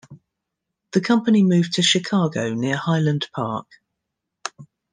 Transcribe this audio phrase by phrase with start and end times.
[0.93, 3.67] The company moved to Chicago near Highland Park.